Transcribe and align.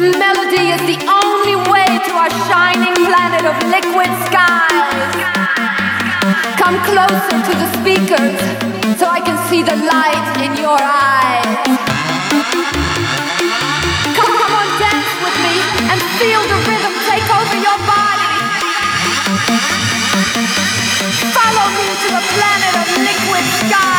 melody 0.00 0.74
is 0.74 0.82
the 0.90 0.98
only 1.06 1.54
way 1.70 1.86
to 1.86 2.12
our 2.18 2.32
shining 2.50 2.94
planet 3.06 3.46
of 3.46 3.54
liquid 3.70 4.10
skies. 4.26 5.14
Come 6.58 6.82
closer 6.82 7.38
to 7.38 7.52
the 7.62 7.68
speakers 7.78 8.34
so 8.98 9.06
I 9.06 9.20
can 9.22 9.38
see 9.46 9.62
the 9.62 9.76
light 9.76 10.26
in 10.42 10.56
your 10.58 10.74
eyes. 10.74 11.78
Come, 14.18 14.34
come 14.34 14.54
on, 14.58 14.68
dance 14.82 15.10
with 15.22 15.36
me 15.46 15.54
and 15.86 15.98
feel 16.18 16.42
the 16.42 16.58
rhythm 16.66 16.94
take 17.06 17.28
over 17.30 17.58
your 17.62 17.78
body. 17.86 18.34
Follow 21.38 21.66
me 21.78 21.86
to 22.02 22.08
the 22.18 22.24
planet 22.34 22.74
of 22.82 22.86
liquid 22.98 23.44
I'm 23.70 23.93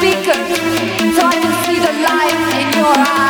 to 0.00 0.32
so 1.14 1.26
I 1.26 1.36
can 1.42 1.52
see 1.66 1.78
the 1.78 1.92
light 2.02 2.58
in 2.58 2.72
your 2.78 2.94
eyes. 2.96 3.29